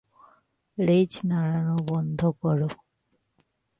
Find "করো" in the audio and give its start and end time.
2.41-2.69